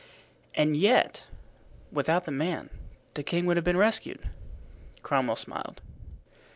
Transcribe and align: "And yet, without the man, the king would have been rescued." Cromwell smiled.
"And 0.55 0.75
yet, 0.75 1.27
without 1.91 2.23
the 2.23 2.31
man, 2.31 2.71
the 3.13 3.21
king 3.21 3.45
would 3.45 3.55
have 3.55 3.63
been 3.63 3.77
rescued." 3.77 4.31
Cromwell 5.03 5.35
smiled. 5.35 5.79